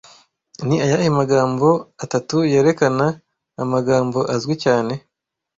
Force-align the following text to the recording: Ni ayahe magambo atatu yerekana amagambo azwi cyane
Ni 0.67 0.75
ayahe 0.85 1.07
magambo 1.19 1.67
atatu 2.03 2.37
yerekana 2.53 3.05
amagambo 3.63 4.19
azwi 4.35 4.53
cyane 4.63 4.93